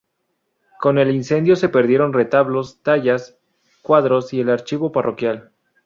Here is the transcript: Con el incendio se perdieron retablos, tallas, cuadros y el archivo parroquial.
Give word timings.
Con 0.79 0.97
el 0.97 1.11
incendio 1.11 1.55
se 1.55 1.69
perdieron 1.69 2.11
retablos, 2.11 2.81
tallas, 2.81 3.37
cuadros 3.83 4.33
y 4.33 4.41
el 4.41 4.49
archivo 4.49 4.91
parroquial. 4.91 5.51